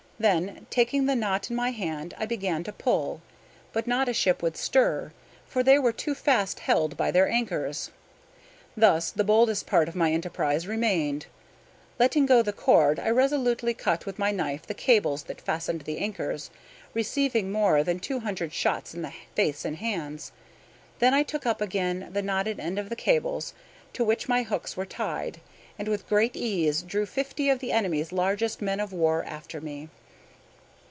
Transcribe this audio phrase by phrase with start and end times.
[0.21, 3.23] Then, taking the knot in my hand, I began to pull;
[3.73, 5.13] but not a ship would stir,
[5.47, 7.89] for they were too fast held by their anchors.
[8.77, 11.25] Thus the boldest part of my enterprise remained.
[11.97, 15.97] Letting go the cord, I resolutely cut with my knife the cables that fastened the
[15.97, 16.51] anchors,
[16.93, 20.31] receiving more than two hundred shots in my face and hands.
[20.99, 23.55] Then I took up again the knotted end of the cables
[23.93, 25.41] to which my hooks were tied,
[25.79, 29.89] and with great ease drew fifty of the enemy's largest men of war after me.